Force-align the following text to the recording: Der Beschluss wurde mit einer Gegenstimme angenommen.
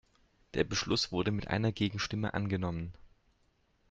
Der 0.55 0.63
Beschluss 0.63 1.11
wurde 1.11 1.29
mit 1.29 1.49
einer 1.49 1.71
Gegenstimme 1.71 2.33
angenommen. 2.33 2.91